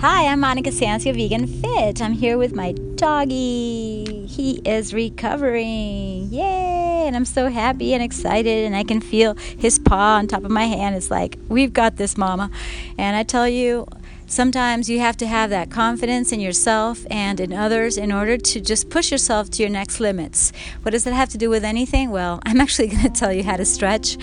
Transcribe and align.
Hi, 0.00 0.28
I'm 0.28 0.38
Monica 0.38 0.70
Sancio, 0.70 1.12
Vegan 1.12 1.48
Fit. 1.48 2.00
I'm 2.00 2.12
here 2.12 2.38
with 2.38 2.54
my 2.54 2.70
doggy. 2.94 4.26
He 4.28 4.60
is 4.64 4.94
recovering. 4.94 6.28
Yay! 6.30 7.02
And 7.08 7.16
I'm 7.16 7.24
so 7.24 7.48
happy 7.48 7.94
and 7.94 8.00
excited, 8.00 8.64
and 8.64 8.76
I 8.76 8.84
can 8.84 9.00
feel 9.00 9.34
his 9.34 9.80
paw 9.80 10.18
on 10.18 10.28
top 10.28 10.44
of 10.44 10.52
my 10.52 10.66
hand. 10.66 10.94
It's 10.94 11.10
like, 11.10 11.36
we've 11.48 11.72
got 11.72 11.96
this, 11.96 12.16
mama. 12.16 12.48
And 12.96 13.16
I 13.16 13.24
tell 13.24 13.48
you, 13.48 13.88
Sometimes 14.30 14.90
you 14.90 15.00
have 15.00 15.16
to 15.16 15.26
have 15.26 15.48
that 15.48 15.70
confidence 15.70 16.32
in 16.32 16.38
yourself 16.38 17.06
and 17.10 17.40
in 17.40 17.50
others 17.50 17.96
in 17.96 18.12
order 18.12 18.36
to 18.36 18.60
just 18.60 18.90
push 18.90 19.10
yourself 19.10 19.48
to 19.48 19.62
your 19.62 19.70
next 19.70 20.00
limits. 20.00 20.52
What 20.82 20.90
does 20.90 21.04
that 21.04 21.14
have 21.14 21.30
to 21.30 21.38
do 21.38 21.48
with 21.48 21.64
anything? 21.64 22.10
Well, 22.10 22.38
I'm 22.46 22.60
actually 22.60 22.88
going 22.88 23.04
to 23.04 23.08
tell 23.08 23.32
you 23.32 23.42
how 23.42 23.56
to 23.56 23.64
stretch 23.64 24.18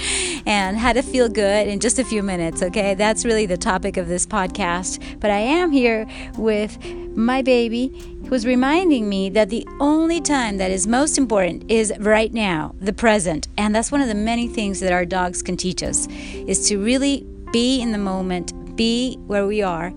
and 0.45 0.77
how 0.77 0.93
to 0.93 1.01
feel 1.01 1.27
good 1.27 1.67
in 1.67 1.79
just 1.79 1.97
a 1.97 2.05
few 2.05 2.21
minutes, 2.21 2.61
okay? 2.61 2.93
That's 2.93 3.25
really 3.25 3.47
the 3.47 3.57
topic 3.57 3.97
of 3.97 4.07
this 4.07 4.27
podcast. 4.27 5.19
But 5.19 5.31
I 5.31 5.39
am 5.39 5.71
here 5.71 6.05
with 6.37 6.77
my 7.17 7.41
baby 7.41 8.19
who's 8.29 8.45
reminding 8.45 9.09
me 9.09 9.29
that 9.29 9.49
the 9.49 9.67
only 9.79 10.21
time 10.21 10.57
that 10.57 10.69
is 10.69 10.85
most 10.85 11.17
important 11.17 11.69
is 11.71 11.91
right 11.99 12.31
now, 12.31 12.75
the 12.79 12.93
present. 12.93 13.47
And 13.57 13.73
that's 13.73 13.91
one 13.91 14.01
of 14.01 14.07
the 14.07 14.13
many 14.13 14.47
things 14.47 14.81
that 14.81 14.91
our 14.91 15.05
dogs 15.05 15.41
can 15.41 15.57
teach 15.57 15.81
us 15.81 16.07
is 16.07 16.69
to 16.69 16.77
really 16.77 17.25
be 17.51 17.81
in 17.81 17.91
the 17.91 17.97
moment 17.97 18.53
be 18.75 19.17
where 19.27 19.47
we 19.47 19.61
are. 19.61 19.93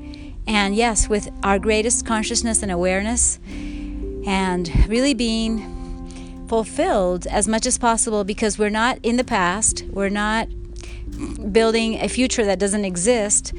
And 0.49 0.75
yes, 0.75 1.09
with 1.09 1.31
our 1.43 1.59
greatest 1.59 2.07
consciousness 2.07 2.63
and 2.63 2.73
awareness, 2.73 3.39
and 4.27 4.89
really 4.89 5.15
being 5.15 6.47
fulfilled 6.49 7.27
as 7.27 7.47
much 7.47 7.67
as 7.67 7.79
possible 7.79 8.25
because 8.25 8.59
we're 8.59 8.71
not 8.71 8.99
in 9.03 9.17
the 9.17 9.25
past, 9.25 9.85
we're 9.91 10.09
not 10.09 10.49
building 11.53 11.95
a 12.01 12.09
future 12.09 12.45
that 12.45 12.59
doesn't 12.59 12.85
exist. 12.85 13.53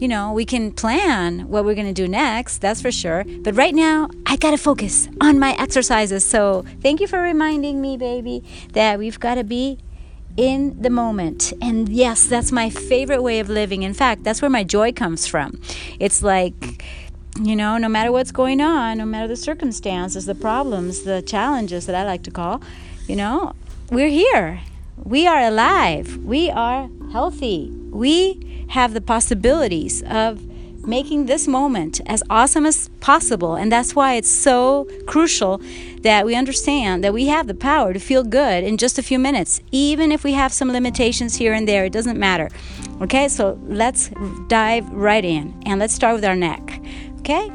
You 0.00 0.06
know, 0.06 0.32
we 0.32 0.44
can 0.44 0.70
plan 0.70 1.48
what 1.48 1.64
we're 1.64 1.74
going 1.74 1.92
to 1.92 1.92
do 1.92 2.06
next, 2.06 2.58
that's 2.58 2.80
for 2.80 2.92
sure. 2.92 3.24
But 3.40 3.56
right 3.56 3.74
now, 3.74 4.08
I 4.26 4.36
got 4.36 4.52
to 4.52 4.58
focus 4.58 5.08
on 5.20 5.40
my 5.40 5.56
exercises. 5.58 6.24
So, 6.24 6.64
thank 6.80 7.00
you 7.00 7.08
for 7.08 7.20
reminding 7.20 7.80
me, 7.80 7.96
baby, 7.96 8.44
that 8.74 9.00
we've 9.00 9.18
got 9.18 9.34
to 9.34 9.44
be 9.44 9.78
in 10.38 10.80
the 10.80 10.88
moment. 10.88 11.52
And 11.60 11.88
yes, 11.88 12.26
that's 12.26 12.52
my 12.52 12.70
favorite 12.70 13.22
way 13.22 13.40
of 13.40 13.50
living. 13.50 13.82
In 13.82 13.92
fact, 13.92 14.22
that's 14.22 14.40
where 14.40 14.48
my 14.48 14.62
joy 14.62 14.92
comes 14.92 15.26
from. 15.26 15.60
It's 15.98 16.22
like, 16.22 16.84
you 17.42 17.56
know, 17.56 17.76
no 17.76 17.88
matter 17.88 18.12
what's 18.12 18.30
going 18.30 18.60
on, 18.60 18.98
no 18.98 19.04
matter 19.04 19.26
the 19.26 19.36
circumstances, 19.36 20.26
the 20.26 20.36
problems, 20.36 21.02
the 21.02 21.22
challenges 21.22 21.86
that 21.86 21.96
I 21.96 22.04
like 22.04 22.22
to 22.22 22.30
call, 22.30 22.62
you 23.08 23.16
know, 23.16 23.52
we're 23.90 24.08
here. 24.08 24.60
We 25.02 25.26
are 25.26 25.42
alive. 25.42 26.16
We 26.18 26.50
are 26.50 26.88
healthy. 27.10 27.72
We 27.90 28.64
have 28.68 28.94
the 28.94 29.00
possibilities 29.00 30.04
of 30.04 30.47
making 30.88 31.26
this 31.26 31.46
moment 31.46 32.00
as 32.06 32.22
awesome 32.30 32.64
as 32.66 32.88
possible. 33.00 33.54
And 33.54 33.70
that's 33.70 33.94
why 33.94 34.14
it's 34.14 34.30
so 34.30 34.88
crucial 35.06 35.60
that 36.02 36.24
we 36.24 36.34
understand 36.34 37.04
that 37.04 37.12
we 37.12 37.26
have 37.26 37.46
the 37.46 37.54
power 37.54 37.92
to 37.92 38.00
feel 38.00 38.24
good 38.24 38.64
in 38.64 38.78
just 38.78 38.98
a 38.98 39.02
few 39.02 39.18
minutes, 39.18 39.60
even 39.70 40.10
if 40.10 40.24
we 40.24 40.32
have 40.32 40.52
some 40.52 40.72
limitations 40.72 41.36
here 41.36 41.52
and 41.52 41.68
there. 41.68 41.84
It 41.84 41.92
doesn't 41.92 42.18
matter. 42.18 42.48
Okay, 43.02 43.28
so 43.28 43.60
let's 43.64 44.10
dive 44.48 44.88
right 44.90 45.24
in 45.24 45.54
and 45.66 45.78
let's 45.78 45.94
start 45.94 46.14
with 46.14 46.24
our 46.24 46.34
neck. 46.34 46.80
Okay, 47.20 47.52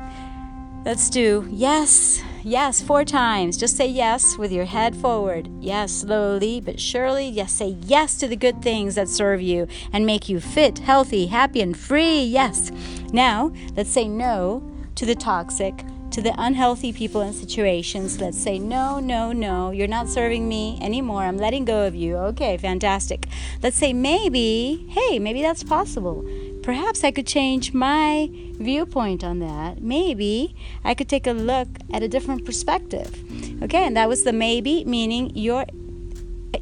let's 0.86 1.10
do 1.10 1.48
yes. 1.52 2.24
Yes, 2.46 2.82
four 2.82 3.06
times. 3.06 3.56
Just 3.56 3.78
say 3.78 3.88
yes 3.88 4.38
with 4.38 4.52
your 4.52 4.66
head 4.66 4.98
forward. 4.98 5.50
Yes, 5.62 5.94
slowly 5.94 6.60
but 6.60 6.78
surely. 6.78 7.30
Yes, 7.30 7.54
say 7.54 7.78
yes 7.86 8.18
to 8.18 8.28
the 8.28 8.36
good 8.36 8.62
things 8.62 8.96
that 8.96 9.08
serve 9.08 9.42
you 9.42 9.66
and 9.94 10.06
make 10.06 10.28
you 10.28 10.42
fit, 10.42 10.80
healthy, 10.80 11.28
happy, 11.28 11.62
and 11.62 11.78
free. 11.78 12.22
Yes. 12.22 12.70
Now, 13.14 13.54
let's 13.78 13.90
say 13.90 14.10
no 14.10 14.62
to 14.96 15.06
the 15.06 15.16
toxic, 15.16 15.86
to 16.12 16.22
the 16.22 16.36
unhealthy 16.38 16.92
people 16.92 17.22
and 17.22 17.34
situations. 17.34 18.20
Let's 18.20 18.38
say, 18.38 18.60
no, 18.60 19.00
no, 19.00 19.32
no, 19.32 19.72
you're 19.72 19.88
not 19.88 20.10
serving 20.10 20.46
me 20.48 20.78
anymore. 20.82 21.24
I'm 21.24 21.38
letting 21.38 21.64
go 21.64 21.88
of 21.88 21.96
you. 21.96 22.18
Okay, 22.18 22.58
fantastic. 22.58 23.26
Let's 23.62 23.78
say, 23.78 23.94
maybe, 23.94 24.86
hey, 24.90 25.18
maybe 25.18 25.42
that's 25.42 25.64
possible 25.64 26.26
perhaps 26.64 27.04
I 27.04 27.12
could 27.12 27.28
change 27.28 27.74
my 27.74 28.30
viewpoint 28.32 29.24
on 29.24 29.40
that. 29.40 29.82
Maybe 29.82 30.56
I 30.84 30.94
could 30.94 31.10
take 31.10 31.28
a 31.28 31.34
look 31.34 31.68
at 31.94 32.02
a 32.02 32.08
different 32.08 32.46
perspective. 32.46 33.14
Okay, 33.62 33.86
and 33.86 33.96
that 33.96 34.10
was 34.10 34.24
the 34.24 34.34
maybe, 34.34 34.84
meaning 34.86 35.36
your 35.36 35.66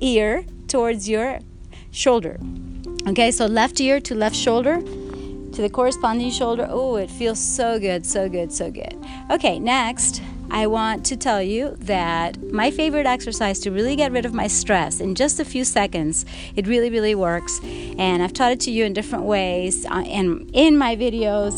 ear 0.02 0.44
towards 0.68 1.08
your 1.08 1.40
shoulder. 1.92 2.40
Okay, 3.08 3.32
so 3.32 3.46
left 3.46 3.80
ear 3.80 4.00
to 4.02 4.16
left 4.16 4.36
shoulder 4.36 4.82
to 4.82 5.62
the 5.62 5.70
corresponding 5.70 6.32
shoulder. 6.32 6.68
Oh, 6.70 6.96
it 6.96 7.10
feels 7.10 7.40
so 7.40 7.80
good, 7.80 8.06
so 8.06 8.30
good, 8.30 8.52
so 8.52 8.72
good. 8.72 8.96
Okay, 9.30 9.60
next. 9.60 10.22
I 10.54 10.68
want 10.68 11.06
to 11.06 11.16
tell 11.16 11.42
you 11.42 11.78
that 11.80 12.42
my 12.52 12.72
favorite 12.72 13.06
exercise 13.06 13.60
to 13.62 13.72
really 13.72 13.96
get 13.96 14.12
rid 14.12 14.26
of 14.26 14.34
my 14.34 14.48
stress 14.48 15.00
in 15.00 15.16
just 15.16 15.40
a 15.40 15.46
few 15.46 15.64
seconds, 15.64 16.26
it 16.58 16.68
really, 16.68 16.90
really 16.90 17.16
works. 17.16 17.62
And 18.02 18.24
I've 18.24 18.34
taught 18.34 18.52
it 18.52 18.60
to 18.62 18.72
you 18.72 18.84
in 18.84 18.94
different 18.94 19.26
ways. 19.26 19.86
Uh, 19.86 20.04
and 20.08 20.50
in 20.54 20.76
my 20.76 20.96
videos, 20.96 21.54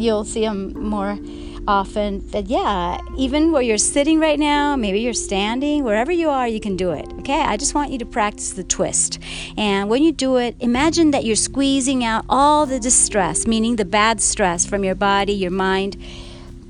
you'll 0.00 0.24
see 0.24 0.42
them 0.42 0.72
more 0.78 1.18
often. 1.66 2.26
That 2.30 2.46
yeah 2.46 2.98
even 3.18 3.52
where 3.52 3.60
you're 3.60 3.76
sitting 3.78 4.18
right 4.18 4.38
now 4.38 4.74
maybe 4.76 5.00
you're 5.00 5.12
standing 5.12 5.84
wherever 5.84 6.10
you 6.10 6.28
are 6.30 6.48
you 6.48 6.58
can 6.58 6.76
do 6.76 6.90
it 6.92 7.06
okay? 7.18 7.42
I 7.42 7.56
just 7.56 7.74
want 7.74 7.90
you 7.92 7.98
to 7.98 8.06
practice 8.06 8.52
the 8.52 8.64
twist. 8.64 9.18
And 9.58 9.90
when 9.90 10.02
you 10.02 10.10
do 10.10 10.36
it 10.36 10.56
imagine 10.60 11.10
that 11.10 11.24
you're 11.24 11.36
squeezing 11.36 12.02
out 12.02 12.24
all 12.28 12.66
the 12.66 12.80
distress 12.80 13.46
meaning 13.46 13.76
the 13.76 13.84
bad 13.84 14.20
stress 14.20 14.64
from 14.64 14.84
your 14.84 14.94
body 14.94 15.32
your 15.32 15.50
mind 15.50 15.96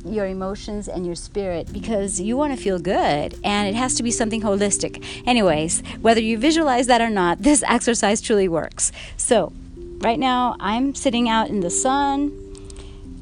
your 0.05 0.27
emotions 0.27 0.89
and 0.89 1.07
your 1.07 1.15
spirit 1.15 1.73
because 1.73 2.21
you 2.21 2.37
want 2.37 2.57
to 2.57 2.63
feel 2.63 2.79
good 2.79 3.39
and 3.45 3.69
it 3.69 3.75
has 3.75 3.95
to 3.95 4.03
be 4.03 4.11
something 4.11 4.43
holistic. 4.43 5.05
Anyways, 5.27 5.83
whether 6.01 6.21
you 6.21 6.39
visualize 6.39 6.87
that 6.87 7.01
or 7.01 7.11
not, 7.11 7.43
this 7.43 7.63
exercise 7.67 8.21
truly 8.21 8.49
works. 8.49 8.93
So, 9.17 9.53
right 10.01 10.19
now 10.19 10.57
I'm 10.61 10.95
sitting 10.95 11.29
out 11.29 11.49
in 11.49 11.61
the 11.61 11.71
sun, 11.71 12.29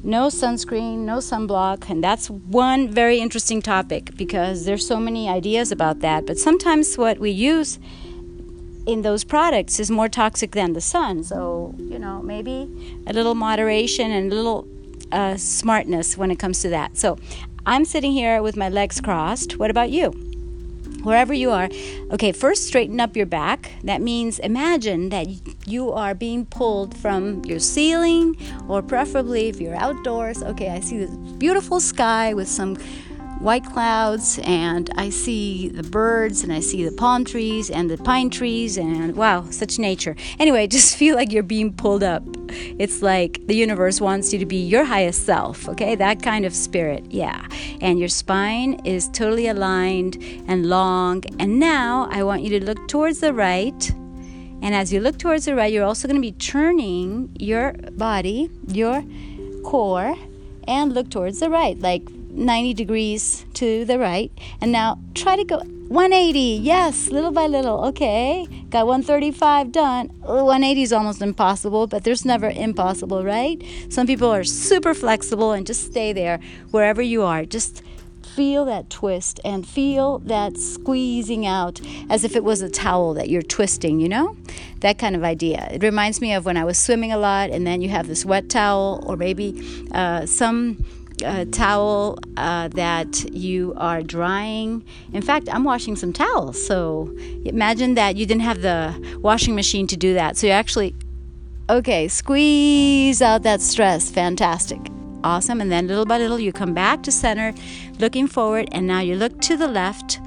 no 0.03 0.27
sunscreen, 0.27 0.99
no 0.99 1.17
sunblock, 1.17 1.89
and 1.89 2.03
that's 2.03 2.29
one 2.29 2.89
very 2.89 3.19
interesting 3.19 3.61
topic 3.61 4.15
because 4.15 4.65
there's 4.65 4.87
so 4.87 4.97
many 4.99 5.27
ideas 5.27 5.71
about 5.71 5.99
that, 5.99 6.25
but 6.25 6.37
sometimes 6.37 6.97
what 6.97 7.19
we 7.19 7.31
use 7.31 7.79
in 8.87 9.01
those 9.01 9.23
products 9.23 9.79
is 9.79 9.91
more 9.91 10.09
toxic 10.09 10.51
than 10.51 10.73
the 10.73 10.81
sun. 10.81 11.23
So, 11.23 11.75
you 11.77 11.99
know, 11.99 12.21
maybe 12.23 13.03
a 13.05 13.13
little 13.13 13.35
moderation 13.35 14.09
and 14.11 14.31
a 14.31 14.35
little 14.35 14.67
uh, 15.11 15.37
smartness 15.37 16.17
when 16.17 16.31
it 16.31 16.39
comes 16.39 16.61
to 16.61 16.69
that. 16.69 16.97
So 16.97 17.17
I'm 17.65 17.85
sitting 17.85 18.11
here 18.11 18.41
with 18.41 18.55
my 18.55 18.69
legs 18.69 19.01
crossed. 19.01 19.57
What 19.57 19.69
about 19.69 19.89
you? 19.89 20.11
Wherever 21.03 21.33
you 21.33 21.51
are, 21.51 21.69
okay, 22.11 22.33
first 22.33 22.67
straighten 22.67 22.99
up 22.99 23.15
your 23.15 23.25
back. 23.25 23.71
That 23.83 24.01
means 24.01 24.37
imagine 24.39 25.09
that 25.09 25.27
you 25.65 25.93
are 25.93 26.13
being 26.13 26.45
pulled 26.45 26.97
from 26.97 27.45
your 27.45 27.59
ceiling, 27.59 28.35
or 28.67 28.81
preferably 28.81 29.47
if 29.47 29.61
you're 29.61 29.75
outdoors. 29.75 30.43
Okay, 30.43 30.69
I 30.69 30.81
see 30.81 30.97
this 30.97 31.11
beautiful 31.37 31.79
sky 31.79 32.33
with 32.33 32.49
some 32.49 32.75
white 33.39 33.65
clouds 33.65 34.39
and 34.43 34.89
I 34.97 35.09
see 35.09 35.69
the 35.69 35.83
birds 35.83 36.43
and 36.43 36.51
I 36.51 36.59
see 36.59 36.83
the 36.83 36.91
palm 36.91 37.23
trees 37.23 37.69
and 37.69 37.89
the 37.89 37.97
pine 37.97 38.29
trees 38.29 38.77
and 38.77 39.15
wow, 39.15 39.49
such 39.49 39.79
nature. 39.79 40.15
Anyway, 40.37 40.67
just 40.79 40.97
feel 40.97 41.15
like 41.15 41.31
you're 41.31 41.43
being 41.43 41.73
pulled 41.73 42.03
up. 42.03 42.23
It's 42.49 43.01
like 43.01 43.45
the 43.47 43.55
universe 43.55 44.01
wants 44.01 44.33
you 44.33 44.39
to 44.39 44.45
be 44.45 44.57
your 44.57 44.83
highest 44.83 45.25
self, 45.25 45.67
okay? 45.69 45.95
That 45.95 46.21
kind 46.21 46.45
of 46.45 46.53
spirit, 46.53 47.05
yeah. 47.09 47.47
And 47.81 47.99
your 47.99 48.09
spine 48.09 48.81
is 48.85 49.09
totally 49.09 49.47
aligned 49.47 50.17
and 50.47 50.67
long. 50.67 51.23
And 51.39 51.59
now 51.59 52.07
I 52.11 52.23
want 52.23 52.43
you 52.43 52.59
to 52.59 52.65
look 52.65 52.87
towards 52.87 53.19
the 53.19 53.33
right. 53.33 53.91
And 54.61 54.75
as 54.75 54.91
you 54.91 54.99
look 54.99 55.17
towards 55.17 55.45
the 55.45 55.55
right, 55.55 55.71
you're 55.71 55.85
also 55.85 56.07
going 56.07 56.21
to 56.21 56.21
be 56.21 56.33
turning 56.33 57.31
your 57.39 57.73
body, 57.93 58.49
your 58.67 59.03
core, 59.63 60.15
and 60.67 60.93
look 60.93 61.09
towards 61.09 61.39
the 61.39 61.49
right, 61.49 61.79
like 61.79 62.03
90 62.39 62.73
degrees 62.73 63.45
to 63.55 63.85
the 63.85 63.99
right. 63.99 64.31
And 64.61 64.71
now 64.71 64.99
try 65.13 65.35
to 65.35 65.43
go 65.43 65.57
180. 65.89 66.39
Yes, 66.61 67.09
little 67.09 67.31
by 67.31 67.47
little. 67.47 67.85
Okay. 67.85 68.47
Got 68.69 68.85
135 68.87 69.71
done. 69.71 70.07
180 70.21 70.81
is 70.81 70.93
almost 70.93 71.21
impossible, 71.21 71.87
but 71.87 72.03
there's 72.03 72.25
never 72.25 72.49
impossible, 72.49 73.23
right? 73.23 73.61
Some 73.89 74.05
people 74.05 74.29
are 74.29 74.43
super 74.43 74.93
flexible 74.93 75.51
and 75.51 75.65
just 75.65 75.85
stay 75.85 76.13
there 76.13 76.39
wherever 76.71 77.01
you 77.01 77.23
are. 77.23 77.43
Just 77.43 77.81
feel 78.35 78.65
that 78.65 78.89
twist 78.89 79.39
and 79.43 79.67
feel 79.67 80.19
that 80.19 80.57
squeezing 80.57 81.45
out 81.45 81.81
as 82.09 82.23
if 82.23 82.35
it 82.35 82.43
was 82.43 82.61
a 82.61 82.69
towel 82.69 83.13
that 83.15 83.27
you're 83.27 83.41
twisting, 83.41 83.99
you 83.99 84.07
know? 84.07 84.37
That 84.81 84.97
kind 84.97 85.15
of 85.15 85.23
idea. 85.23 85.67
It 85.71 85.83
reminds 85.83 86.21
me 86.21 86.33
of 86.33 86.45
when 86.45 86.55
I 86.55 86.63
was 86.63 86.77
swimming 86.77 87.11
a 87.11 87.17
lot 87.17 87.49
and 87.49 87.65
then 87.65 87.81
you 87.81 87.89
have 87.89 88.07
this 88.07 88.23
wet 88.23 88.47
towel 88.47 89.03
or 89.07 89.17
maybe 89.17 89.87
uh, 89.91 90.25
some 90.25 90.85
uh, 91.23 91.45
towel 91.51 92.19
uh, 92.37 92.67
that 92.69 93.33
you 93.33 93.73
are 93.77 94.01
drying. 94.01 94.83
In 95.13 95.21
fact, 95.21 95.49
I'm 95.51 95.63
washing 95.63 95.95
some 95.95 96.13
towels. 96.13 96.63
So 96.65 97.15
imagine 97.45 97.95
that 97.95 98.15
you 98.15 98.25
didn't 98.25 98.43
have 98.43 98.61
the 98.61 99.17
washing 99.21 99.55
machine 99.55 99.87
to 99.87 99.97
do 99.97 100.13
that. 100.13 100.37
So 100.37 100.47
you 100.47 100.53
actually, 100.53 100.95
okay, 101.69 102.07
squeeze 102.07 103.21
out 103.21 103.43
that 103.43 103.61
stress. 103.61 104.09
Fantastic. 104.09 104.79
Awesome. 105.23 105.59
And 105.61 105.71
then 105.71 105.87
little 105.87 106.05
by 106.05 106.17
little, 106.17 106.39
you 106.39 106.53
come 106.53 106.73
back 106.73 107.03
to 107.03 107.11
center, 107.11 107.53
looking 107.99 108.27
forward, 108.27 108.69
and 108.71 108.87
now 108.87 109.01
you 109.01 109.15
look 109.15 109.41
to 109.41 109.57
the 109.57 109.67
left. 109.67 110.19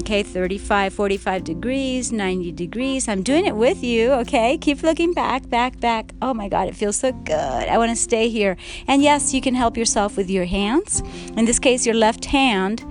Okay, 0.00 0.22
35, 0.22 0.94
45 0.94 1.44
degrees, 1.44 2.10
90 2.10 2.52
degrees. 2.52 3.06
I'm 3.06 3.22
doing 3.22 3.44
it 3.44 3.54
with 3.54 3.84
you, 3.84 4.12
okay? 4.12 4.56
Keep 4.56 4.82
looking 4.82 5.12
back, 5.12 5.50
back, 5.50 5.78
back. 5.78 6.14
Oh 6.22 6.32
my 6.32 6.48
God, 6.48 6.68
it 6.68 6.74
feels 6.74 6.96
so 6.96 7.12
good. 7.12 7.34
I 7.68 7.76
want 7.76 7.90
to 7.90 7.96
stay 7.96 8.30
here. 8.30 8.56
And 8.88 9.02
yes, 9.02 9.34
you 9.34 9.42
can 9.42 9.54
help 9.54 9.76
yourself 9.76 10.16
with 10.16 10.30
your 10.30 10.46
hands. 10.46 11.02
In 11.36 11.44
this 11.44 11.58
case, 11.58 11.84
your 11.84 11.94
left 11.94 12.24
hand, 12.24 12.82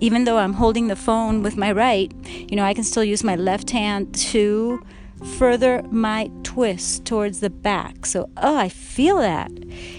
even 0.00 0.24
though 0.24 0.38
I'm 0.38 0.54
holding 0.54 0.86
the 0.86 0.96
phone 0.96 1.42
with 1.42 1.58
my 1.58 1.70
right, 1.70 2.10
you 2.26 2.56
know, 2.56 2.64
I 2.64 2.72
can 2.72 2.82
still 2.82 3.04
use 3.04 3.22
my 3.22 3.36
left 3.36 3.70
hand 3.70 4.14
to 4.32 4.82
further 5.38 5.82
my 5.90 6.30
twist 6.44 7.04
towards 7.04 7.40
the 7.40 7.50
back. 7.50 8.06
So, 8.06 8.30
oh, 8.38 8.56
I 8.56 8.70
feel 8.70 9.18
that. 9.18 9.50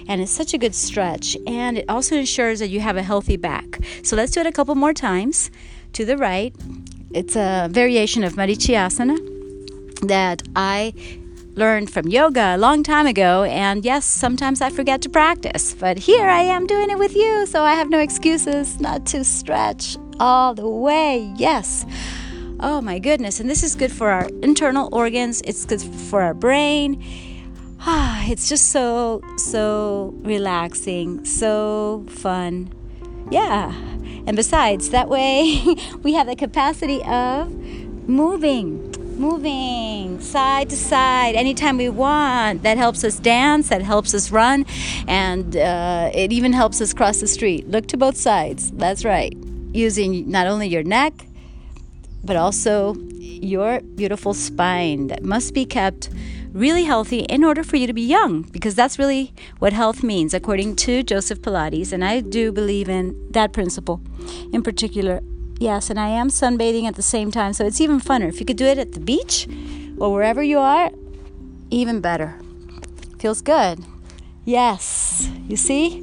And 0.07 0.19
it's 0.19 0.31
such 0.31 0.56
a 0.56 0.57
good 0.57 0.73
stretch. 0.73 1.38
And 1.45 1.77
it 1.77 1.85
also 1.88 2.15
ensures 2.15 2.57
that 2.59 2.69
you 2.69 2.79
have 2.79 2.97
a 2.97 3.03
healthy 3.03 3.38
back. 3.38 3.79
So, 4.03 4.15
let's 4.15 4.31
do 4.31 4.39
it 4.39 4.47
a 4.47 4.51
couple 4.51 4.73
more 4.73 4.94
times 4.94 5.51
to 5.95 6.06
the 6.06 6.18
right. 6.18 6.53
It's 7.12 7.36
a 7.36 7.68
variation 7.71 8.24
of 8.24 8.33
Marichyasana 8.33 9.18
that 10.07 10.44
I 10.56 10.94
learned 11.56 11.89
from 11.89 12.07
yoga 12.09 12.56
a 12.56 12.57
long 12.57 12.83
time 12.83 13.07
ago. 13.07 13.44
And 13.44 13.86
yes, 13.86 14.06
sometimes 14.06 14.62
I 14.62 14.69
forget 14.69 15.01
to 15.03 15.09
practice, 15.09 15.74
but 15.74 15.97
here 15.97 16.27
I 16.27 16.42
am 16.42 16.68
doing 16.68 16.89
it 16.89 17.00
with 17.00 17.15
you, 17.15 17.45
so 17.45 17.63
I 17.63 17.75
have 17.75 17.89
no 17.89 18.00
excuses 18.00 18.80
not 18.81 19.06
to 19.07 19.24
stretch 19.24 19.97
all 20.19 20.53
the 20.53 20.68
way. 20.68 21.33
Yes. 21.38 21.86
Oh 22.59 22.81
my 22.81 23.00
goodness. 23.00 23.39
And 23.39 23.50
this 23.50 23.63
is 23.63 23.75
good 23.75 23.91
for 23.91 24.09
our 24.09 24.27
internal 24.41 24.89
organs, 24.91 25.41
it's 25.45 25.65
good 25.65 25.81
for 25.81 26.21
our 26.21 26.33
brain. 26.33 27.01
Ah, 27.80 28.25
it's 28.27 28.50
just 28.50 28.71
so, 28.71 29.21
so 29.38 30.13
relaxing, 30.24 31.24
so 31.24 32.06
fun. 32.09 32.74
Yeah. 33.31 33.94
And 34.27 34.36
besides, 34.36 34.89
that 34.89 35.07
way 35.10 35.63
we 36.04 36.13
have 36.13 36.27
the 36.27 36.36
capacity 36.36 37.04
of 37.04 37.51
moving, 38.07 38.92
moving 39.18 40.19
side 40.19 40.69
to 40.69 40.75
side 40.75 41.36
anytime 41.36 41.77
we 41.77 41.89
want. 41.89 42.63
That 42.63 42.77
helps 42.77 43.04
us 43.04 43.19
dance, 43.19 43.69
that 43.69 43.81
helps 43.81 44.13
us 44.13 44.31
run, 44.31 44.66
and 45.07 45.56
uh, 45.56 46.12
it 46.13 46.31
even 46.31 46.54
helps 46.54 46.81
us 46.81 46.94
cross 46.94 47.19
the 47.19 47.27
street. 47.27 47.69
Look 47.69 47.88
to 47.88 47.98
both 47.98 48.18
sides. 48.18 48.72
That's 48.72 49.06
right. 49.06 49.36
Using 49.74 50.30
not 50.30 50.48
only 50.48 50.68
your 50.68 50.83
neck, 50.83 51.13
but 52.24 52.36
also 52.36 52.95
your 53.19 53.81
beautiful 53.81 54.33
spine 54.33 55.07
that 55.07 55.24
must 55.24 55.54
be 55.54 55.66
kept 55.66 56.10
really 56.56 56.86
healthy 56.86 57.19
in 57.19 57.44
order 57.44 57.63
for 57.63 57.75
you 57.75 57.86
to 57.86 57.94
be 57.94 58.02
young, 58.02 58.44
because 58.44 58.74
that's 58.74 58.98
really 58.98 59.34
what 59.60 59.74
health 59.74 60.02
means, 60.02 60.34
according 60.34 60.78
to 60.78 61.04
Joseph 61.04 61.42
Pilates. 61.42 61.92
And 61.92 62.04
I 62.04 62.22
do 62.22 62.52
believe 62.52 62.88
in 62.88 63.31
that 63.31 63.52
principle 63.52 64.02
in 64.54 64.63
particular. 64.63 65.22
Yes, 65.60 65.90
and 65.90 66.00
I 66.00 66.10
am 66.10 66.30
sunbathing 66.30 66.86
at 66.86 66.96
the 66.96 67.02
same 67.02 67.30
time, 67.30 67.54
so 67.54 67.66
it's 67.66 67.81
even 67.81 68.00
funner. 68.00 68.30
If 68.30 68.40
you 68.40 68.46
could 68.46 68.57
do 68.57 68.66
it 68.66 68.78
at 68.78 68.94
the 68.94 69.00
beach 69.00 69.48
or 69.98 70.12
wherever 70.12 70.42
you 70.42 70.60
are, 70.60 70.92
even 71.69 72.00
better. 72.00 72.40
Feels 73.19 73.42
good. 73.42 73.84
Yes, 74.46 75.30
you 75.48 75.58
see? 75.58 75.98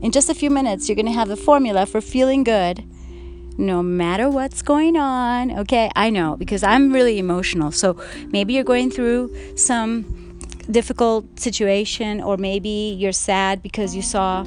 In 0.00 0.12
just 0.12 0.28
a 0.28 0.34
few 0.34 0.50
minutes, 0.50 0.88
you're 0.88 0.96
going 0.96 1.06
to 1.06 1.12
have 1.12 1.28
the 1.28 1.36
formula 1.36 1.86
for 1.86 2.00
feeling 2.00 2.44
good 2.44 2.84
no 3.58 3.82
matter 3.82 4.30
what's 4.30 4.62
going 4.62 4.96
on. 4.96 5.50
Okay, 5.58 5.90
I 5.94 6.10
know 6.10 6.36
because 6.36 6.62
I'm 6.62 6.92
really 6.92 7.18
emotional. 7.18 7.72
So 7.72 8.00
maybe 8.28 8.54
you're 8.54 8.64
going 8.64 8.90
through 8.90 9.34
some 9.56 10.38
difficult 10.70 11.38
situation, 11.38 12.20
or 12.22 12.36
maybe 12.36 12.96
you're 12.98 13.12
sad 13.12 13.62
because 13.62 13.94
you 13.96 14.02
saw 14.02 14.44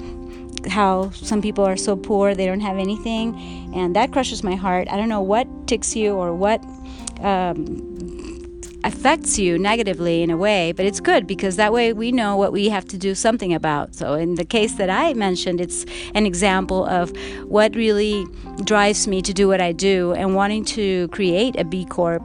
how 0.70 1.10
some 1.12 1.42
people 1.42 1.66
are 1.66 1.76
so 1.78 1.96
poor 1.96 2.36
they 2.36 2.46
don't 2.46 2.62
have 2.62 2.78
anything, 2.78 3.36
and 3.76 3.96
that 3.96 4.12
crushes 4.12 4.44
my 4.44 4.56
heart. 4.56 4.88
I 4.90 4.98
don't 4.98 5.10
know 5.10 5.22
what 5.22 5.48
ticks 5.68 5.96
you 5.96 6.14
or 6.14 6.34
what. 6.34 6.64
Um, 7.20 8.21
affects 8.84 9.38
you 9.38 9.58
negatively 9.58 10.24
in 10.24 10.32
a 10.32 10.38
way, 10.38 10.72
but 10.72 10.86
it's 10.86 11.00
good 11.00 11.28
because 11.28 11.56
that 11.56 11.72
way 11.72 11.94
we 11.94 12.12
know 12.12 12.36
what 12.36 12.52
we 12.52 12.70
have 12.70 12.86
to 12.86 12.98
do 12.98 13.16
something 13.16 13.54
about. 13.54 13.96
So, 13.96 14.14
in 14.14 14.36
the 14.36 14.46
case 14.46 14.74
that 14.76 14.90
I 14.90 15.14
mentioned, 15.14 15.62
it's 15.62 15.86
an 16.16 16.26
example 16.26 16.86
of 16.86 17.12
what 17.44 17.76
really 17.76 18.26
drives 18.64 19.08
me 19.08 19.22
to 19.22 19.34
do 19.34 19.48
what 19.48 19.62
I 19.62 19.72
do 19.72 20.14
and 20.14 20.36
wanting 20.36 20.66
to 20.66 21.08
create 21.10 21.56
a 21.58 21.64
B 21.64 21.86
Corp 21.86 22.24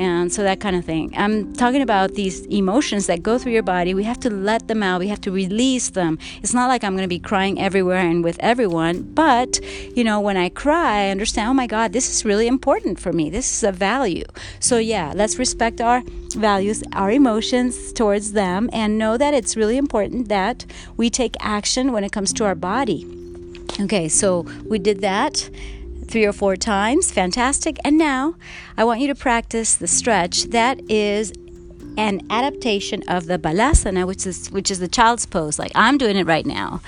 and 0.00 0.32
so 0.32 0.42
that 0.42 0.60
kind 0.60 0.74
of 0.74 0.84
thing. 0.84 1.12
I'm 1.14 1.52
talking 1.52 1.82
about 1.82 2.14
these 2.14 2.46
emotions 2.46 3.06
that 3.06 3.22
go 3.22 3.36
through 3.36 3.52
your 3.52 3.62
body. 3.62 3.92
We 3.92 4.04
have 4.04 4.18
to 4.20 4.30
let 4.30 4.66
them 4.66 4.82
out, 4.82 5.00
we 5.00 5.08
have 5.08 5.20
to 5.22 5.30
release 5.30 5.90
them. 5.90 6.18
It's 6.42 6.54
not 6.54 6.68
like 6.68 6.82
I'm 6.82 6.94
going 6.94 7.04
to 7.04 7.08
be 7.08 7.18
crying 7.18 7.60
everywhere 7.60 7.98
and 7.98 8.24
with 8.24 8.38
everyone, 8.40 9.02
but 9.02 9.60
you 9.94 10.02
know, 10.02 10.18
when 10.18 10.38
I 10.38 10.48
cry, 10.48 11.04
I 11.04 11.10
understand, 11.10 11.50
oh 11.50 11.54
my 11.54 11.66
God, 11.66 11.92
this 11.92 12.08
is 12.08 12.24
really 12.24 12.46
important 12.46 12.98
for 12.98 13.12
me. 13.12 13.28
This 13.28 13.52
is 13.52 13.62
a 13.62 13.72
value. 13.72 14.24
So, 14.58 14.78
yeah, 14.78 15.12
let's 15.14 15.38
respect 15.38 15.82
our 15.82 16.02
values, 16.30 16.82
our 16.94 17.10
emotions 17.10 17.92
towards 17.92 18.32
them, 18.32 18.70
and 18.72 18.96
know 18.96 19.18
that 19.18 19.34
it's 19.34 19.54
really 19.54 19.76
important 19.76 20.28
that 20.28 20.64
we 20.96 21.10
take 21.10 21.36
action 21.40 21.92
when 21.92 22.04
it 22.04 22.12
comes 22.12 22.32
to 22.34 22.44
our 22.44 22.54
body. 22.54 23.06
Okay, 23.78 24.08
so 24.08 24.46
we 24.64 24.78
did 24.78 25.00
that 25.02 25.50
three 26.10 26.26
or 26.26 26.32
four 26.32 26.56
times. 26.56 27.10
Fantastic. 27.12 27.78
And 27.84 27.96
now 27.96 28.34
I 28.76 28.84
want 28.84 29.00
you 29.00 29.06
to 29.06 29.14
practice 29.14 29.74
the 29.74 29.86
stretch. 29.86 30.44
That 30.44 30.80
is 30.90 31.32
an 31.96 32.26
adaptation 32.30 33.02
of 33.08 33.26
the 33.26 33.38
balasana, 33.38 34.06
which 34.06 34.26
is 34.26 34.50
which 34.50 34.70
is 34.70 34.78
the 34.78 34.88
child's 34.88 35.26
pose. 35.26 35.58
Like 35.58 35.72
I'm 35.74 35.98
doing 35.98 36.16
it 36.16 36.26
right 36.26 36.46
now. 36.46 36.80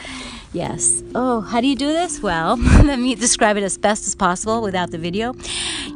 Yes. 0.53 1.03
Oh, 1.15 1.41
how 1.41 1.63
do 1.63 1.67
you 1.67 1.77
do 1.77 1.89
this? 1.89 2.21
Well, 2.21 2.57
let 2.85 2.99
me 2.99 3.15
describe 3.15 3.57
it 3.57 3.63
as 3.63 3.79
best 3.79 4.07
as 4.07 4.15
possible 4.15 4.61
without 4.61 4.91
the 4.91 4.99
video. 4.99 5.35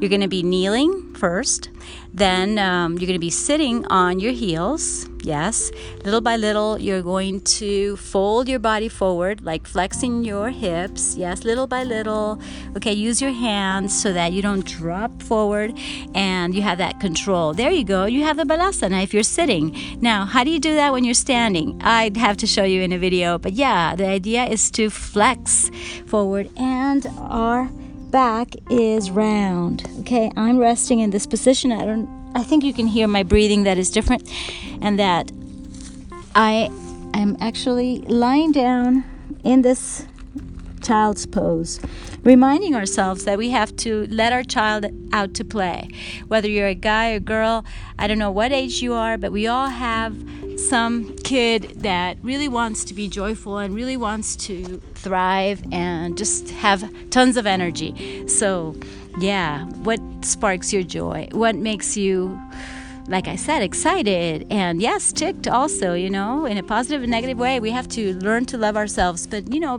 You're 0.01 0.09
going 0.09 0.23
to 0.23 0.29
be 0.29 0.43
kneeling 0.43 1.15
first. 1.15 1.69
Then 2.15 2.59
um, 2.59 2.93
you're 2.93 3.07
going 3.07 3.13
to 3.13 3.19
be 3.19 3.31
sitting 3.31 3.85
on 3.89 4.19
your 4.19 4.33
heels. 4.33 5.07
Yes. 5.27 5.73
Little 6.05 6.21
by 6.21 6.37
little, 6.37 6.79
you're 6.79 7.03
going 7.03 7.41
to 7.59 7.97
fold 7.97 8.49
your 8.49 8.61
body 8.61 8.89
forward, 8.89 9.43
like 9.43 9.67
flexing 9.67 10.25
your 10.25 10.51
hips. 10.51 11.17
Yes. 11.17 11.43
Little 11.43 11.67
by 11.67 11.83
little. 11.83 12.41
Okay. 12.77 12.93
Use 12.93 13.21
your 13.21 13.33
hands 13.33 14.01
so 14.01 14.13
that 14.13 14.33
you 14.33 14.41
don't 14.41 14.65
drop 14.65 15.21
forward 15.21 15.77
and 16.15 16.55
you 16.55 16.63
have 16.63 16.79
that 16.79 17.01
control. 17.01 17.53
There 17.53 17.73
you 17.73 17.83
go. 17.83 18.05
You 18.05 18.23
have 18.23 18.37
the 18.37 18.45
balasana 18.45 19.03
if 19.03 19.13
you're 19.13 19.25
sitting. 19.25 19.77
Now, 20.01 20.27
how 20.27 20.45
do 20.45 20.51
you 20.51 20.61
do 20.61 20.77
that 20.77 20.93
when 20.93 21.03
you're 21.03 21.15
standing? 21.15 21.81
I'd 21.83 22.17
have 22.17 22.37
to 22.37 22.47
show 22.47 22.63
you 22.63 22.83
in 22.83 22.93
a 22.93 22.99
video. 22.99 23.37
But 23.37 23.55
yeah, 23.55 23.97
the 23.97 24.07
idea 24.07 24.45
is 24.45 24.71
to 24.73 24.91
flex 24.91 25.73
forward 26.07 26.51
and 26.57 27.05
our 27.19 27.69
back 28.11 28.55
is 28.71 29.11
round. 29.11 29.89
Okay, 30.01 30.31
I'm 30.37 30.59
resting 30.59 31.01
in 31.01 31.11
this 31.11 31.27
position. 31.27 31.73
I 31.73 31.85
don't 31.85 32.16
I 32.37 32.43
think 32.43 32.65
you 32.65 32.75
can 32.75 32.87
hear 32.87 33.09
my 33.09 33.23
breathing 33.23 33.63
that 33.63 33.79
is 33.79 33.91
different 33.91 34.31
and 34.83 34.99
that 34.99 35.33
I 36.35 36.71
am 37.15 37.35
actually 37.41 38.01
lying 38.01 38.53
down 38.53 39.05
in 39.43 39.63
this 39.63 40.07
child's 40.83 41.25
pose, 41.25 41.81
reminding 42.25 42.75
ourselves 42.75 43.25
that 43.25 43.39
we 43.39 43.51
have 43.51 43.75
to 43.77 44.07
let 44.11 44.35
our 44.35 44.43
child 44.43 44.85
out 45.15 45.33
to 45.33 45.47
play. 45.47 45.89
Whether 46.29 46.49
you're 46.51 46.69
a 46.69 46.75
guy 46.75 47.13
or 47.13 47.21
girl, 47.21 47.65
I 47.99 48.07
don't 48.07 48.19
know 48.19 48.31
what 48.31 48.53
age 48.53 48.83
you 48.83 48.93
are, 48.93 49.17
but 49.17 49.33
we 49.33 49.47
all 49.47 49.69
have 49.69 50.15
some 50.59 51.17
kid 51.25 51.63
that 51.77 52.19
really 52.23 52.49
wants 52.49 52.85
to 52.85 52.95
be 52.95 53.09
joyful 53.09 53.57
and 53.57 53.75
really 53.75 53.97
wants 53.97 54.37
to 54.37 54.83
thrive 54.95 55.63
and 55.73 56.19
just 56.19 56.51
have 56.51 56.93
tons 57.09 57.39
of 57.39 57.47
energy. 57.47 58.29
So, 58.29 58.77
yeah, 59.19 59.65
what 59.83 60.01
sparks 60.23 60.73
your 60.73 60.83
joy? 60.83 61.29
What 61.33 61.57
makes 61.57 61.97
you 61.97 62.39
like 63.09 63.29
I 63.29 63.37
said, 63.37 63.63
excited 63.63 64.47
and 64.51 64.83
yes, 64.83 65.13
ticked 65.13 65.47
also, 65.47 65.95
you 65.95 66.11
know, 66.11 66.45
in 66.45 66.59
a 66.59 66.63
positive 66.63 67.03
and 67.03 67.11
negative 67.11 67.39
way. 67.39 67.61
We 67.61 67.71
have 67.71 67.89
to 67.91 68.15
learn 68.19 68.47
to 68.47 68.59
love 68.59 68.77
ourselves. 68.77 69.27
But, 69.27 69.53
you 69.53 69.61
know, 69.61 69.79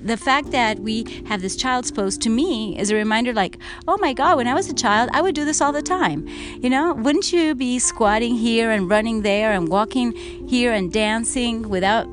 the 0.00 0.16
fact 0.16 0.50
that 0.52 0.78
we 0.78 1.04
have 1.26 1.42
this 1.42 1.56
child's 1.56 1.90
pose 1.90 2.16
to 2.18 2.30
me 2.30 2.78
is 2.78 2.90
a 2.90 2.94
reminder 2.94 3.32
like, 3.32 3.58
oh 3.86 3.98
my 3.98 4.12
God, 4.12 4.36
when 4.36 4.48
I 4.48 4.54
was 4.54 4.68
a 4.68 4.74
child, 4.74 5.10
I 5.12 5.20
would 5.20 5.34
do 5.34 5.44
this 5.44 5.60
all 5.60 5.72
the 5.72 5.82
time. 5.82 6.26
You 6.60 6.70
know, 6.70 6.94
wouldn't 6.94 7.32
you 7.32 7.54
be 7.54 7.78
squatting 7.78 8.34
here 8.34 8.70
and 8.70 8.88
running 8.88 9.22
there 9.22 9.52
and 9.52 9.68
walking 9.68 10.12
here 10.48 10.72
and 10.72 10.92
dancing 10.92 11.68
without 11.68 12.06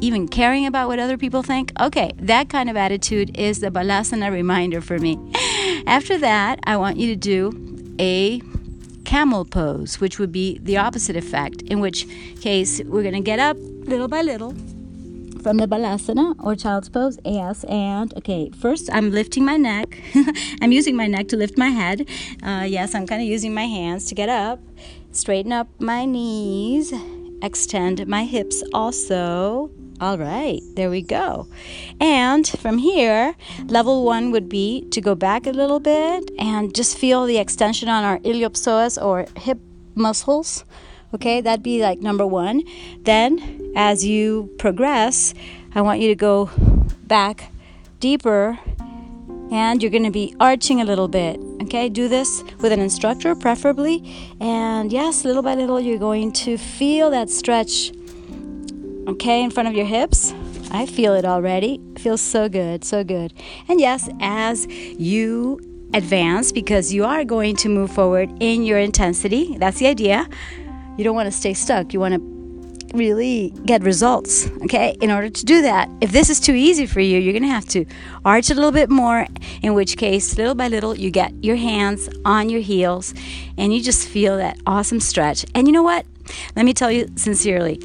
even 0.00 0.28
caring 0.28 0.66
about 0.66 0.88
what 0.88 0.98
other 0.98 1.16
people 1.16 1.42
think? 1.42 1.72
Okay, 1.80 2.12
that 2.18 2.48
kind 2.48 2.68
of 2.68 2.76
attitude 2.76 3.36
is 3.38 3.60
the 3.60 3.70
balasana 3.70 4.30
reminder 4.30 4.80
for 4.80 4.98
me. 4.98 5.18
After 5.86 6.18
that, 6.18 6.60
I 6.64 6.76
want 6.76 6.96
you 6.96 7.08
to 7.08 7.16
do 7.16 7.94
a 7.98 8.40
camel 9.04 9.44
pose, 9.44 10.00
which 10.00 10.18
would 10.18 10.32
be 10.32 10.58
the 10.62 10.76
opposite 10.76 11.16
effect, 11.16 11.62
in 11.62 11.80
which 11.80 12.06
case 12.40 12.82
we're 12.84 13.02
going 13.02 13.14
to 13.14 13.20
get 13.20 13.38
up 13.38 13.56
little 13.60 14.08
by 14.08 14.22
little 14.22 14.54
from 15.42 15.58
the 15.58 15.68
balasana 15.68 16.34
or 16.42 16.56
child's 16.56 16.88
pose. 16.88 17.18
Yes, 17.24 17.64
and 17.64 18.12
okay, 18.16 18.50
first 18.58 18.88
I'm 18.92 19.10
lifting 19.10 19.44
my 19.44 19.56
neck. 19.56 20.00
I'm 20.62 20.72
using 20.72 20.96
my 20.96 21.06
neck 21.06 21.28
to 21.28 21.36
lift 21.36 21.58
my 21.58 21.68
head. 21.68 22.08
Uh, 22.42 22.64
yes, 22.66 22.94
I'm 22.94 23.06
kind 23.06 23.20
of 23.20 23.28
using 23.28 23.52
my 23.54 23.66
hands 23.66 24.06
to 24.06 24.14
get 24.14 24.28
up, 24.28 24.58
straighten 25.12 25.52
up 25.52 25.68
my 25.78 26.06
knees, 26.06 26.92
extend 27.42 28.06
my 28.06 28.24
hips 28.24 28.64
also. 28.72 29.70
All 30.04 30.18
right, 30.18 30.60
there 30.76 30.90
we 30.90 31.00
go. 31.00 31.48
And 31.98 32.46
from 32.46 32.76
here, 32.76 33.34
level 33.68 34.04
one 34.04 34.32
would 34.32 34.50
be 34.50 34.86
to 34.90 35.00
go 35.00 35.14
back 35.14 35.46
a 35.46 35.50
little 35.50 35.80
bit 35.80 36.30
and 36.38 36.74
just 36.74 36.98
feel 36.98 37.24
the 37.24 37.38
extension 37.38 37.88
on 37.88 38.04
our 38.04 38.18
iliopsoas 38.18 39.02
or 39.02 39.24
hip 39.38 39.58
muscles. 39.94 40.66
Okay, 41.14 41.40
that'd 41.40 41.62
be 41.62 41.80
like 41.80 42.00
number 42.00 42.26
one. 42.26 42.64
Then, 43.04 43.72
as 43.74 44.04
you 44.04 44.54
progress, 44.58 45.32
I 45.74 45.80
want 45.80 46.00
you 46.00 46.08
to 46.08 46.14
go 46.14 46.50
back 47.04 47.50
deeper 47.98 48.58
and 49.50 49.82
you're 49.82 49.90
going 49.90 50.04
to 50.04 50.10
be 50.10 50.36
arching 50.38 50.82
a 50.82 50.84
little 50.84 51.08
bit. 51.08 51.40
Okay, 51.62 51.88
do 51.88 52.08
this 52.08 52.44
with 52.58 52.72
an 52.72 52.80
instructor 52.80 53.34
preferably. 53.34 54.04
And 54.38 54.92
yes, 54.92 55.24
little 55.24 55.42
by 55.42 55.54
little, 55.54 55.80
you're 55.80 55.96
going 55.96 56.32
to 56.44 56.58
feel 56.58 57.08
that 57.08 57.30
stretch 57.30 57.90
okay, 59.08 59.42
in 59.42 59.50
front 59.50 59.68
of 59.68 59.74
your 59.74 59.86
hips. 59.86 60.32
I 60.70 60.86
feel 60.86 61.14
it 61.14 61.24
already. 61.24 61.80
It 61.94 62.00
feels 62.00 62.20
so 62.20 62.48
good, 62.48 62.84
so 62.84 63.04
good. 63.04 63.32
And 63.68 63.80
yes, 63.80 64.08
as 64.20 64.66
you 64.66 65.60
advance, 65.92 66.50
because 66.52 66.92
you 66.92 67.04
are 67.04 67.24
going 67.24 67.56
to 67.56 67.68
move 67.68 67.90
forward 67.92 68.30
in 68.40 68.64
your 68.64 68.78
intensity, 68.78 69.56
that's 69.58 69.78
the 69.78 69.86
idea. 69.86 70.26
You 70.96 71.04
don't 71.04 71.14
want 71.14 71.26
to 71.26 71.32
stay 71.32 71.54
stuck. 71.54 71.92
You 71.92 72.00
want 72.00 72.14
to 72.14 72.34
really 72.96 73.52
get 73.64 73.82
results, 73.82 74.48
okay? 74.62 74.96
In 75.00 75.10
order 75.10 75.28
to 75.28 75.44
do 75.44 75.62
that, 75.62 75.90
if 76.00 76.12
this 76.12 76.30
is 76.30 76.38
too 76.40 76.54
easy 76.54 76.86
for 76.86 77.00
you, 77.00 77.18
you're 77.18 77.32
going 77.32 77.42
to 77.42 77.48
have 77.48 77.66
to 77.70 77.84
arch 78.24 78.50
a 78.50 78.54
little 78.54 78.70
bit 78.70 78.88
more, 78.88 79.26
in 79.62 79.74
which 79.74 79.96
case, 79.96 80.38
little 80.38 80.54
by 80.54 80.68
little, 80.68 80.94
you 80.96 81.10
get 81.10 81.32
your 81.44 81.56
hands 81.56 82.08
on 82.24 82.48
your 82.48 82.60
heels 82.60 83.12
and 83.58 83.74
you 83.74 83.82
just 83.82 84.08
feel 84.08 84.36
that 84.36 84.58
awesome 84.66 85.00
stretch. 85.00 85.44
And 85.54 85.66
you 85.66 85.72
know 85.72 85.82
what? 85.82 86.06
Let 86.56 86.64
me 86.64 86.72
tell 86.72 86.90
you 86.90 87.08
sincerely, 87.16 87.80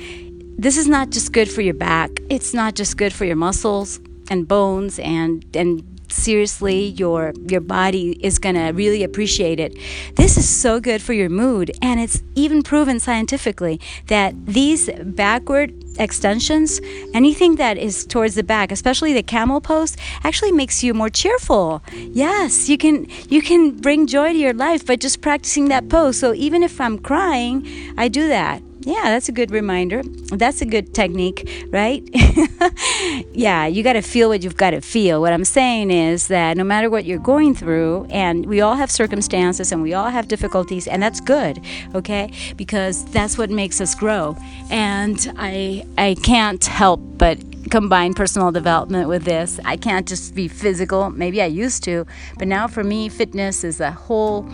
this 0.60 0.76
is 0.76 0.90
not 0.90 1.10
just 1.10 1.32
good 1.32 1.50
for 1.50 1.62
your 1.62 1.74
back. 1.74 2.12
It's 2.30 2.54
not 2.54 2.76
just 2.76 2.98
good 2.98 3.14
for 3.14 3.24
your 3.24 3.38
muscles 3.38 4.02
and 4.30 4.46
bones 4.46 5.00
and 5.00 5.46
and 5.56 5.84
seriously 6.10 6.88
your 7.04 7.34
your 7.48 7.62
body 7.62 8.18
is 8.22 8.40
going 8.40 8.56
to 8.56 8.68
really 8.72 9.02
appreciate 9.04 9.58
it. 9.58 9.74
This 10.16 10.36
is 10.36 10.50
so 10.50 10.82
good 10.82 11.02
for 11.02 11.14
your 11.14 11.30
mood 11.30 11.72
and 11.82 12.02
it's 12.02 12.22
even 12.36 12.62
proven 12.62 13.00
scientifically 13.00 13.80
that 14.08 14.34
these 14.46 14.90
backward 15.02 15.74
extensions, 15.98 16.82
anything 17.14 17.56
that 17.56 17.78
is 17.78 18.06
towards 18.06 18.36
the 18.36 18.44
back, 18.44 18.70
especially 18.70 19.14
the 19.14 19.24
camel 19.24 19.62
pose, 19.62 19.96
actually 20.26 20.52
makes 20.52 20.84
you 20.84 20.94
more 20.94 21.10
cheerful. 21.10 21.82
Yes, 21.96 22.68
you 22.68 22.78
can 22.78 23.08
you 23.30 23.42
can 23.42 23.78
bring 23.78 24.08
joy 24.08 24.34
to 24.34 24.38
your 24.38 24.54
life 24.54 24.86
by 24.86 24.98
just 24.98 25.22
practicing 25.22 25.70
that 25.70 25.88
pose. 25.88 26.20
So 26.20 26.34
even 26.34 26.64
if 26.64 26.82
I'm 26.82 27.00
crying, 27.00 27.66
I 27.98 28.10
do 28.10 28.28
that 28.28 28.62
yeah, 28.82 29.04
that's 29.04 29.28
a 29.28 29.32
good 29.32 29.52
reminder. 29.52 30.02
That's 30.32 30.62
a 30.62 30.66
good 30.66 30.94
technique, 30.94 31.68
right? 31.70 32.02
yeah, 33.34 33.66
you 33.66 33.84
got 33.84 33.94
to 33.94 34.02
feel 34.02 34.30
what 34.30 34.42
you've 34.44 34.56
got 34.56 34.72
to 34.72 34.82
feel. 34.82 35.20
What 35.20 35.34
I'm 35.34 35.44
saying 35.44 35.92
is 35.92 36.28
that 36.30 36.56
no 36.56 36.64
matter 36.64 36.90
what 36.90 37.04
you're 37.06 37.20
going 37.20 37.56
through, 37.56 38.08
and 38.10 38.46
we 38.46 38.62
all 38.62 38.76
have 38.76 38.90
circumstances 38.90 39.72
and 39.72 39.82
we 39.82 39.94
all 39.94 40.10
have 40.10 40.30
difficulties, 40.30 40.88
and 40.88 41.04
that's 41.04 41.20
good, 41.20 41.60
okay? 41.94 42.32
Because 42.56 43.04
that's 43.06 43.38
what 43.38 43.50
makes 43.50 43.82
us 43.82 43.94
grow. 43.96 44.38
And 44.70 45.34
I 45.38 45.86
I 45.98 46.16
can't 46.24 46.64
help 46.64 47.02
but 47.18 47.38
combine 47.70 48.14
personal 48.14 48.52
development 48.52 49.10
with 49.10 49.26
this. 49.26 49.60
I 49.66 49.76
can't 49.76 50.08
just 50.08 50.34
be 50.36 50.48
physical. 50.48 51.10
Maybe 51.10 51.42
I 51.42 51.48
used 51.48 51.84
to, 51.84 52.06
but 52.38 52.48
now 52.48 52.68
for 52.68 52.84
me, 52.84 53.10
fitness 53.10 53.64
is 53.64 53.82
a 53.82 53.92
whole. 53.92 54.50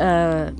Uh, 0.00 0.52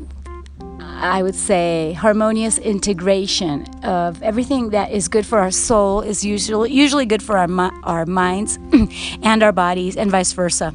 I 0.98 1.22
would 1.22 1.34
say, 1.34 1.92
harmonious 1.92 2.58
integration 2.58 3.66
of 3.84 4.22
everything 4.22 4.70
that 4.70 4.90
is 4.90 5.08
good 5.08 5.26
for 5.26 5.38
our 5.38 5.50
soul 5.50 6.00
is 6.00 6.24
usually 6.24 6.72
usually 6.72 7.06
good 7.06 7.22
for 7.22 7.36
our 7.36 7.50
our 7.84 8.06
minds 8.06 8.58
and 9.22 9.42
our 9.42 9.52
bodies, 9.52 9.96
and 9.96 10.10
vice 10.10 10.32
versa. 10.32 10.74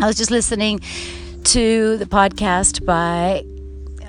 I 0.00 0.06
was 0.06 0.16
just 0.16 0.30
listening 0.30 0.80
to 1.44 1.98
the 1.98 2.06
podcast 2.06 2.84
by 2.84 3.44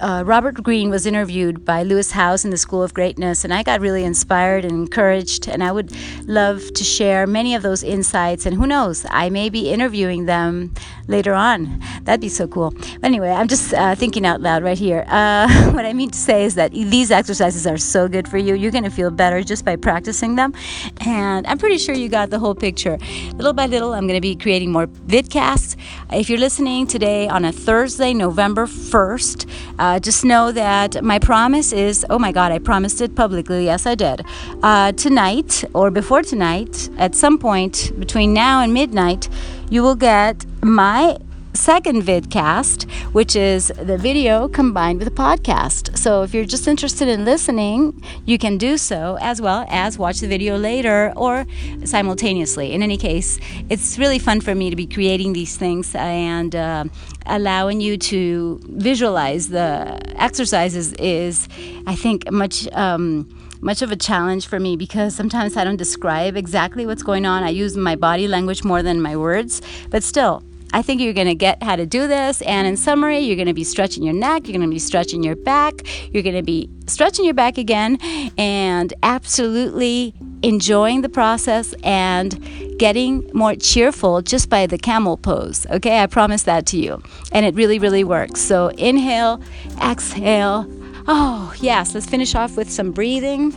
uh, 0.01 0.23
Robert 0.25 0.61
Greene 0.61 0.89
was 0.89 1.05
interviewed 1.05 1.63
by 1.63 1.83
Lewis 1.83 2.11
Howes 2.11 2.43
in 2.43 2.51
the 2.51 2.57
School 2.57 2.83
of 2.83 2.93
Greatness, 2.93 3.43
and 3.43 3.53
I 3.53 3.63
got 3.63 3.79
really 3.79 4.03
inspired 4.03 4.65
and 4.65 4.73
encouraged. 4.73 5.47
And 5.47 5.63
I 5.63 5.71
would 5.71 5.91
love 6.27 6.73
to 6.73 6.83
share 6.83 7.25
many 7.25 7.55
of 7.55 7.63
those 7.63 7.83
insights. 7.83 8.45
And 8.45 8.55
who 8.55 8.67
knows, 8.67 9.05
I 9.09 9.29
may 9.29 9.49
be 9.49 9.69
interviewing 9.69 10.25
them 10.25 10.73
later 11.07 11.33
on. 11.33 11.81
That'd 12.03 12.21
be 12.21 12.29
so 12.29 12.47
cool. 12.47 12.73
Anyway, 13.03 13.29
I'm 13.29 13.47
just 13.47 13.73
uh, 13.73 13.95
thinking 13.95 14.25
out 14.25 14.41
loud 14.41 14.63
right 14.63 14.77
here. 14.77 15.05
Uh, 15.07 15.71
what 15.71 15.85
I 15.85 15.93
mean 15.93 16.11
to 16.11 16.17
say 16.17 16.45
is 16.45 16.55
that 16.55 16.71
these 16.71 17.11
exercises 17.11 17.67
are 17.67 17.77
so 17.77 18.07
good 18.07 18.27
for 18.27 18.37
you. 18.37 18.55
You're 18.55 18.71
going 18.71 18.83
to 18.83 18.89
feel 18.89 19.11
better 19.11 19.43
just 19.43 19.65
by 19.65 19.75
practicing 19.75 20.35
them. 20.35 20.53
And 21.01 21.45
I'm 21.47 21.57
pretty 21.57 21.77
sure 21.77 21.95
you 21.95 22.09
got 22.09 22.29
the 22.29 22.39
whole 22.39 22.55
picture. 22.55 22.97
Little 23.35 23.53
by 23.53 23.65
little, 23.65 23.93
I'm 23.93 24.07
going 24.07 24.17
to 24.17 24.21
be 24.21 24.35
creating 24.35 24.71
more 24.71 24.87
vidcasts. 24.87 25.75
If 26.11 26.29
you're 26.29 26.39
listening 26.39 26.87
today 26.87 27.27
on 27.27 27.45
a 27.45 27.51
Thursday, 27.51 28.13
November 28.13 28.65
1st, 28.65 29.49
uh, 29.79 29.99
just 29.99 30.23
know 30.23 30.51
that 30.51 31.03
my 31.03 31.19
promise 31.19 31.73
is 31.73 32.05
oh 32.09 32.19
my 32.19 32.31
God, 32.31 32.51
I 32.51 32.59
promised 32.59 33.01
it 33.01 33.15
publicly. 33.15 33.65
Yes, 33.65 33.85
I 33.85 33.95
did. 33.95 34.25
Uh, 34.63 34.91
tonight 34.93 35.63
or 35.73 35.91
before 35.91 36.21
tonight, 36.21 36.89
at 36.97 37.15
some 37.15 37.37
point 37.37 37.91
between 37.99 38.33
now 38.33 38.61
and 38.61 38.73
midnight, 38.73 39.29
you 39.69 39.81
will 39.81 39.95
get 39.95 40.45
my 40.63 41.17
second 41.55 42.03
vidcast, 42.03 42.89
which 43.13 43.35
is 43.35 43.67
the 43.81 43.97
video 43.97 44.47
combined 44.47 44.99
with 44.99 45.07
a 45.07 45.11
podcast. 45.11 45.97
So 45.97 46.23
if 46.23 46.33
you're 46.33 46.45
just 46.45 46.67
interested 46.67 47.07
in 47.07 47.25
listening, 47.25 48.03
you 48.25 48.37
can 48.37 48.57
do 48.57 48.77
so 48.77 49.17
as 49.21 49.41
well 49.41 49.65
as 49.69 49.97
watch 49.97 50.19
the 50.19 50.27
video 50.27 50.57
later 50.57 51.13
or 51.15 51.45
simultaneously. 51.85 52.73
In 52.73 52.83
any 52.83 52.97
case, 52.97 53.39
it's 53.69 53.97
really 53.97 54.19
fun 54.19 54.41
for 54.41 54.53
me 54.53 54.69
to 54.69 54.75
be 54.75 54.85
creating 54.85 55.33
these 55.33 55.55
things 55.55 55.95
and 55.95 56.55
uh, 56.55 56.85
allowing 57.25 57.81
you 57.81 57.97
to 57.97 58.59
visualize 58.63 59.47
the 59.49 59.99
exercises 60.21 60.93
is, 60.93 61.47
I 61.87 61.95
think, 61.95 62.29
much. 62.31 62.67
Um, 62.73 63.29
much 63.65 63.81
of 63.81 63.91
a 63.91 63.95
challenge 63.95 64.45
for 64.45 64.59
me 64.59 64.77
because 64.77 65.15
sometimes 65.15 65.57
I 65.57 65.63
don't 65.63 65.75
describe 65.75 66.37
exactly 66.37 66.85
what's 66.85 67.01
going 67.01 67.25
on. 67.25 67.41
I 67.43 67.49
use 67.49 67.75
my 67.75 67.95
body 67.95 68.27
language 68.27 68.63
more 68.63 68.83
than 68.83 69.01
my 69.01 69.17
words, 69.17 69.59
but 69.89 70.03
still, 70.03 70.43
I 70.71 70.83
think 70.83 71.01
you're 71.01 71.13
going 71.13 71.27
to 71.27 71.35
get 71.35 71.63
how 71.63 71.75
to 71.75 71.85
do 71.87 72.07
this. 72.07 72.43
And 72.43 72.67
in 72.67 72.77
summary, 72.77 73.19
you're 73.19 73.37
going 73.37 73.47
to 73.47 73.55
be 73.55 73.63
stretching 73.63 74.03
your 74.03 74.13
neck, 74.13 74.47
you're 74.47 74.55
going 74.55 74.69
to 74.69 74.73
be 74.73 74.77
stretching 74.77 75.23
your 75.23 75.35
back, 75.35 75.73
you're 76.13 76.21
going 76.21 76.35
to 76.35 76.43
be 76.43 76.69
stretching 76.85 77.25
your 77.25 77.33
back 77.33 77.57
again, 77.57 77.97
and 78.37 78.93
absolutely 79.01 80.13
enjoying 80.43 81.01
the 81.01 81.09
process 81.09 81.73
and 81.83 82.77
getting 82.77 83.27
more 83.33 83.55
cheerful 83.55 84.21
just 84.21 84.47
by 84.47 84.67
the 84.67 84.77
camel 84.77 85.17
pose. 85.17 85.65
Okay, 85.71 86.03
I 86.03 86.05
promise 86.05 86.43
that 86.43 86.67
to 86.67 86.77
you. 86.77 87.01
And 87.31 87.47
it 87.47 87.55
really, 87.55 87.79
really 87.79 88.03
works. 88.03 88.41
So 88.41 88.67
inhale, 88.67 89.41
exhale. 89.81 90.69
Oh, 91.07 91.53
yes, 91.59 91.93
let's 91.93 92.05
finish 92.05 92.35
off 92.35 92.57
with 92.57 92.69
some 92.69 92.91
breathing. 92.91 93.53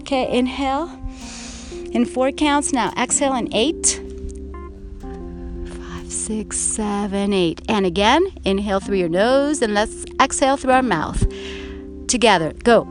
Okay, 0.00 0.36
inhale 0.36 0.90
in 1.92 2.04
four 2.04 2.30
counts. 2.32 2.72
Now 2.72 2.92
exhale 2.96 3.34
in 3.34 3.52
eight 3.54 4.00
six, 6.24 6.56
seven, 6.56 7.34
eight. 7.34 7.60
And 7.68 7.84
again, 7.84 8.24
inhale 8.46 8.80
through 8.80 8.96
your 8.96 9.10
nose 9.10 9.60
and 9.60 9.74
let's 9.74 10.06
exhale 10.18 10.56
through 10.56 10.72
our 10.72 10.82
mouth. 10.82 11.22
Together, 12.06 12.54
go. 12.62 12.88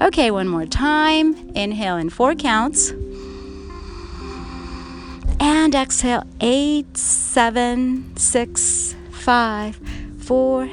Okay, 0.00 0.30
one 0.30 0.46
more 0.46 0.66
time. 0.66 1.34
Inhale 1.56 1.96
in 1.96 2.10
four 2.10 2.36
counts. 2.36 2.90
And 5.40 5.74
exhale 5.74 6.22
eight, 6.40 6.96
seven, 6.96 8.16
six, 8.16 8.94
five, 9.10 9.80
four, 10.26 10.68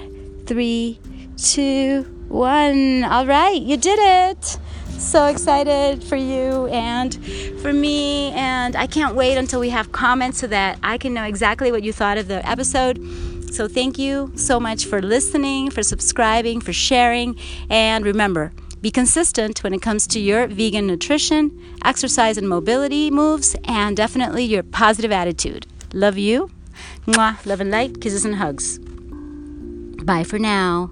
three, 0.46 1.00
two, 1.38 2.04
one. 2.28 3.04
All 3.04 3.26
right, 3.26 3.62
you 3.62 3.78
did 3.78 4.00
it 4.00 4.58
so 5.02 5.26
excited 5.26 6.04
for 6.04 6.16
you 6.16 6.68
and 6.68 7.14
for 7.62 7.74
me. 7.74 8.32
And 8.32 8.76
I 8.76 8.88
can't 8.88 9.16
wait 9.16 9.38
until 9.38 9.60
we 9.60 9.70
have 9.70 9.92
comments 9.92 10.40
so 10.40 10.48
that 10.48 10.80
I 10.84 10.98
can 10.98 11.14
know 11.14 11.24
exactly 11.24 11.72
what 11.72 11.84
you 11.84 11.92
thought 11.92 12.18
of 12.18 12.28
the 12.28 12.48
episode. 12.48 13.00
So, 13.52 13.68
thank 13.68 14.00
you 14.00 14.32
so 14.36 14.62
much 14.62 14.86
for 14.86 15.02
listening, 15.02 15.72
for 15.72 15.84
subscribing, 15.84 16.62
for 16.62 16.72
sharing. 16.72 17.38
And 17.70 18.06
remember, 18.06 18.54
be 18.80 18.92
consistent 18.92 19.62
when 19.62 19.74
it 19.74 19.82
comes 19.82 20.08
to 20.08 20.22
your 20.22 20.48
vegan 20.48 20.88
nutrition, 20.88 21.60
exercise 21.84 22.38
and 22.38 22.48
mobility 22.48 23.12
moves, 23.12 23.58
and 23.66 23.98
definitely 23.98 24.46
your 24.46 24.64
positive 24.64 25.12
attitude. 25.12 25.68
Love 25.94 26.18
you. 26.18 26.50
Mwah. 27.06 27.46
Love 27.46 27.60
and 27.60 27.72
light. 27.72 28.00
Kisses 28.00 28.24
and 28.24 28.36
hugs. 28.36 28.80
Bye 30.04 30.24
for 30.24 30.40
now. 30.40 30.92